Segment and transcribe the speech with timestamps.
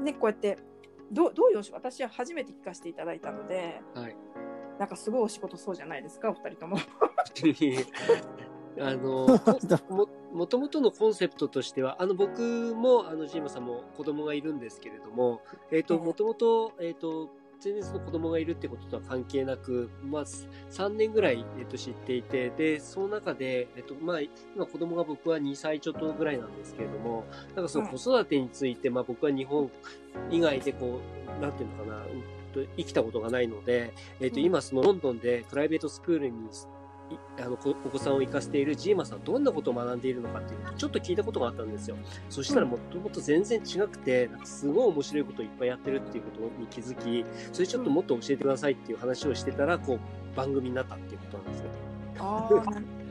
[0.00, 0.58] ねこうやって
[1.10, 4.16] どうどういうお仕私は初めて聞かせていただいたので、はい、
[4.78, 6.76] なんかすごいお仕事そうじゃないですかお二人とも。
[8.78, 9.26] あの
[9.90, 15.42] ももともとのコンセプトとしてはあの僕もあのジーマさんも子供がいるんですけれども、
[15.72, 17.30] えーと、もともと,、えーと
[17.60, 24.20] 全然その子供がいるってこととは関係なく、まあ、3年ぐらい、えっと、知っていて、で、その中で、えっと、まあ、
[24.56, 29.70] 今子供が僕は2歳ちょっとぐらいなんですけれども、なんかその子育てについて、まあ僕は日本
[30.30, 31.00] 以外でこ
[31.38, 32.06] う、なんていうのかな、
[32.76, 36.48] 生きたことがないので、えっと、今そのロンドンでプライベートスクールに
[37.38, 41.96] あのお子さんを生かしているジーマさんどんなことを学んでいるのかっていうのをちょっと聞いたことがあったんですよ。
[42.28, 51.68] そしたらもともと全然違くて、なんかすごい面白いことをいっぱいやってるっていうことに気づき、それちょっともっと教えてくださいっていう話をしてたら、こう番組になったっていうことなんですね。
[52.18, 52.48] あ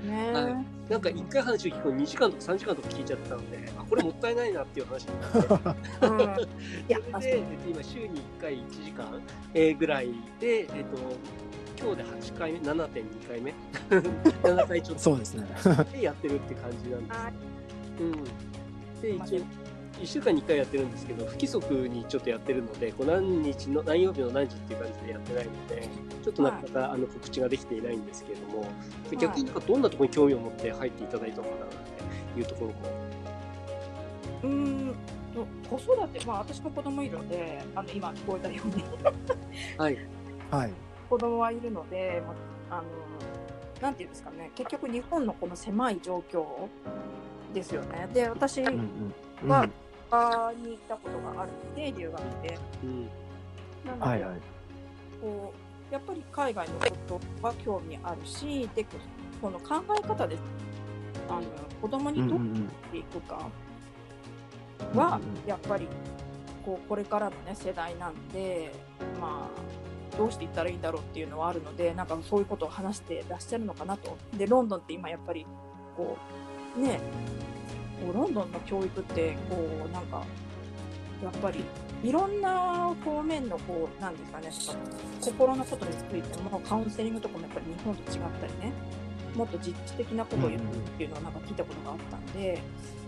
[0.03, 9.22] ね、はい、なんか一回話を聞くと2時間とか3時間とか聞いちゃったので、あこれもったいないなっていう話になって、うん、 それで今週に1回1時間、
[9.53, 10.97] えー、ぐらいで、えっ、ー、と
[11.81, 13.53] 今日で8回目、7.2回目
[13.89, 15.03] ?7 回ちょっと。
[15.03, 15.47] そうですね。
[15.94, 17.19] でやってるって感じなんです。
[17.99, 18.23] うん。
[19.02, 19.45] で、一応、
[20.02, 25.88] 1週間に1回やってるんですけど、不規則にちょっとやってるので、こう何日の、何曜日の何時っていう感じでやってないので、
[26.23, 28.66] ちょっとなかなか、はい、あの告知ができていないんですけれども、
[29.17, 31.69] 逆になんかどんなところに興味を持って入っていただいたのかなっ
[32.33, 32.75] ていうところも。
[34.44, 34.95] うん
[35.69, 38.83] 子育て、まあ私の子供いるので、あの今聞こえたように
[39.77, 39.97] はい。
[40.52, 40.73] はい。
[41.10, 42.22] 子供はいるので、
[42.70, 42.84] あの
[43.82, 44.52] なんていうんですかね。
[44.56, 46.46] 結局日本のこの狭い状況
[47.54, 48.08] ですよね。
[48.14, 48.78] で私は、うん。
[48.78, 52.58] うん、に行ったことがあるので留学で。
[52.84, 53.10] うん、
[53.86, 54.40] なので、はいはい、
[55.22, 55.54] こ
[55.92, 58.86] うやっぱり海外のことは興味あるしで
[59.42, 60.38] この考え方で
[61.28, 61.42] あの
[61.82, 62.44] 子供にどうし
[62.92, 63.50] ていくか
[64.94, 65.88] はやっぱり
[66.64, 68.72] こうこれからの、ね、世代なんで
[69.20, 69.89] まあ
[70.20, 74.17] どうしていったらいいんだろうっていうのはあるのでなんかそういうことを話してらっしゃるのかなと。
[74.38, 75.47] でロンドンって今やっぱり
[75.96, 76.18] こ
[76.78, 77.00] うね
[78.03, 79.56] こうロンドンの教育ってこ
[79.88, 80.25] うなんか
[81.24, 81.63] やっぱり
[82.03, 84.50] いろんな方面のこうなんですかね
[85.22, 88.74] 心のことについてもカウンセリングとかもやっぱり日本と違ったりね
[89.36, 90.63] もっと実地的なことを言うっ
[90.97, 92.62] ていうのはなんか聞いたことがあったんで、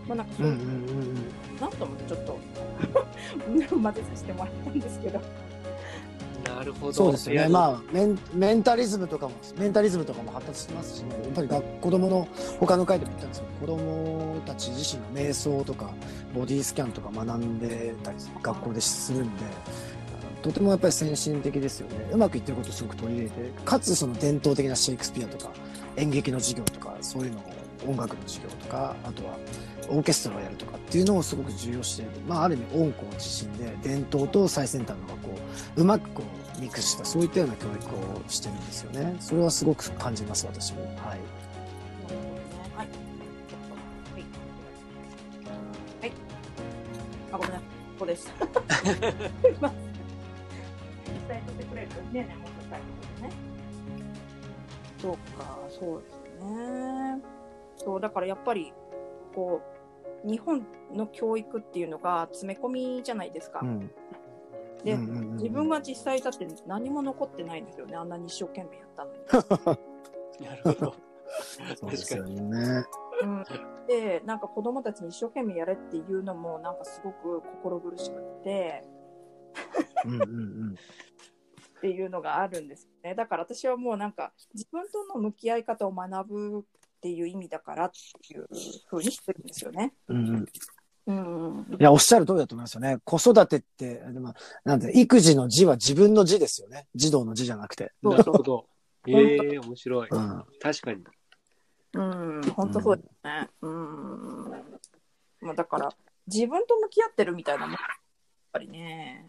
[0.07, 2.39] まあなんかそういう,、なんと思ってちょっと
[3.75, 5.19] 混ぜさせてもらったんですけど。
[6.61, 6.93] なるほど。
[6.93, 7.49] そうですよね。
[7.49, 12.27] まあメン、メンタリズムとかも、メンタリズムとかも発達してますし、ね、やっぱり学子供の、
[12.59, 15.89] 他の回でも言ったんですけど、子供たち自身の瞑想とか、
[16.35, 19.43] ボディスキャンとか学んでたり、学校でするんで、
[20.43, 22.09] とてもやっぱり先進的ですよね。
[22.11, 25.51] うまくいってることをすごく取り入れて、かつその伝統的なシェイクスピアとか、
[25.95, 27.43] 演劇の授業とか、そういうのを、
[27.87, 29.35] 音楽の授業とか、あとは
[29.89, 35.39] オーケストラをやるとかっていうのをすごく重要してまあ、ある意味温故自身で伝統と最先端の学校
[35.77, 40.93] うまくこうミックスしたそういったような教育をしてるんですよねそれはすごく感じます私もはい。
[42.77, 42.87] はい。
[46.01, 46.11] はい。
[47.31, 47.63] あ、ごめんなさい。
[47.63, 48.31] ここです。
[48.37, 48.49] 伝
[51.29, 51.89] えてくれる？
[52.11, 53.33] ね、ね、もっと伝えてね。
[55.01, 56.13] そうか、そうです
[56.45, 57.21] ね。
[57.77, 58.73] そう、だからやっぱり、
[59.33, 59.61] こ
[60.25, 63.61] う、日本の教育っていうのが詰め込みじゃないですか。
[63.63, 63.89] うん、
[64.83, 69.19] で、うんうんうん、自分が実際だって何も残ってないんですよねあんなに一生懸命やったのに。
[70.45, 70.95] なるほど。
[71.79, 72.85] そうですよね。
[73.21, 73.43] うん、
[73.87, 78.83] でなんか子供たちに一生懸命やれっていうのもなんかすごく心苦しくって
[80.05, 80.25] うんうん、う
[80.71, 80.75] ん、
[81.77, 86.63] っていうのがあるんですねだから私はもうなんか自分との向き合い方を学ぶっ
[87.01, 88.47] ていう意味だからっていう
[88.87, 89.93] ふうにしてるんですよね。
[90.07, 90.45] うん、うん、
[91.07, 92.97] いや、おっしゃる通りだと思いますよね。
[93.03, 96.87] 子育てって、でもなんで、育児の字は自分の字ですよね。
[96.95, 97.91] 児童の字じゃなくて。
[98.03, 98.67] なるほど。
[99.07, 100.45] ええー、面白い、うん。
[100.59, 101.03] 確かに。
[101.93, 103.49] うん、本当そうですね。
[103.61, 104.51] うん。
[105.41, 105.93] まあ、だから、
[106.27, 107.71] 自分と向き合ってるみたいなもん。
[107.73, 107.81] やっ
[108.53, 109.27] ぱりね。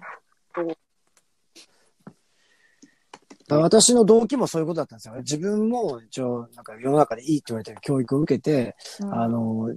[3.58, 5.14] 私の動機もそういうことだったんですよ。
[5.18, 9.70] 自分も一応、なんか世の中でいいって言われてる教育を受けて、うん、あの、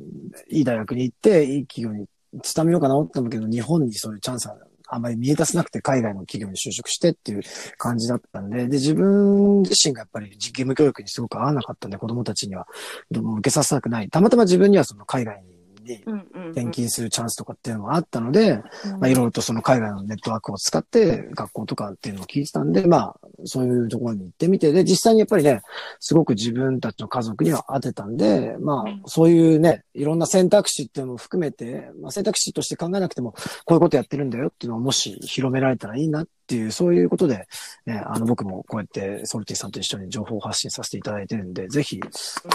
[0.50, 2.08] いい大学に行って、いい企業に
[2.42, 4.58] 勤めようかなと思ったんだけど、日本にそういうチャンスは
[4.88, 7.42] あんまり見え出せなくて、海外の企業に就職してっていう
[7.78, 12.68] 感じだったんで、で、自分自身がやっぱり義務教育にすごく合わなかったんで、子供たちには、
[13.12, 14.10] も受けさせたくない。
[14.10, 15.56] たまたま自分にはその海外に
[15.86, 16.04] に
[16.52, 18.58] 転勤するチャンスとかっていうのがあったので、
[19.00, 25.62] まあいろいろとその海外のネットワークを使って学校とかっていうのを聞いてたんで、まあそういうところに行ってみて、で、実際にやっぱりね、
[26.00, 33.40] すごく自分たちの家族には当てたんで、まあ、そういうね、いろんな選択肢っていうのも含めて、まあ、選択肢として考えなくても、こ
[33.70, 37.48] ういうことやってるんだよっていうのをもし広められたらいいなっていう、そういうことで、
[37.86, 42.00] ね、あの、僕もこうやってソルティさんと一緒に情報発信させていただいてるんで、ぜひ、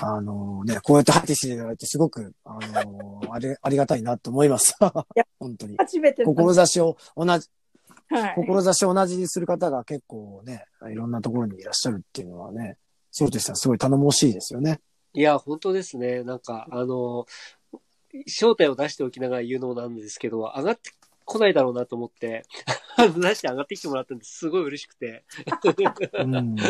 [0.02, 4.76] あのね、こうやって入ってきていただいて、すごく、あのあれ、ありがたいなと思います。
[5.38, 5.76] 本当に。
[5.76, 7.48] 初めて志を同じ、
[8.10, 12.76] はい、志を同じにする方が結構ね、いろんなところにいらっしゃるっていうのはね、
[13.12, 14.80] ソルティさんすごい頼もしいですよね。
[15.12, 16.22] いや、本当ですね。
[16.24, 17.26] なんか、あの、
[18.26, 20.90] 正体を出しておきながら言うのもなんですけど、上がって
[21.24, 22.44] こないだろうなと思って、
[22.96, 25.24] 出して上がってきてもらったんですごい嬉しくて。
[26.18, 26.54] うん。
[26.54, 26.62] で、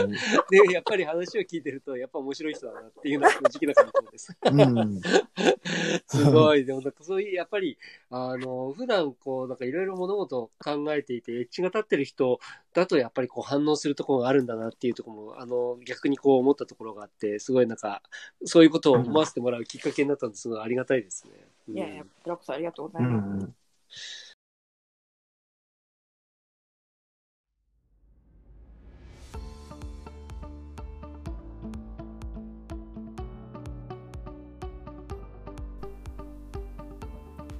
[0.70, 4.36] やっぱり話を聞いてると、やっぱ面白い人だなっていうのが正直な感じです。
[4.44, 5.00] うん。
[6.06, 6.64] すごい。
[6.64, 7.78] でもなんかそういう、やっぱり、
[8.10, 12.38] あの、普段こう、なんかいろいろ物事を考えていて、エッジが立ってる人
[12.74, 18.02] だとやっぱりこう反応するところがあるんだなっていうところも、あの、逆にこう思ったところがあって、すごいなんか、
[18.44, 21.32] そういうことを思わせてもらうきっかけになったのですごいありがたいですね。
[21.68, 23.40] うんいやいや、こちらこそありがとうござういま
[23.88, 24.29] す。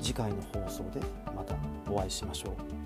[0.00, 1.00] 次回の放送で
[1.34, 1.54] また
[1.90, 2.85] お会いしましょう。